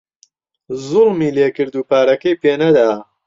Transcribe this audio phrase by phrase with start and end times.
[0.87, 2.89] زووڵمی لێکرد و پارەکەی پێ نەدا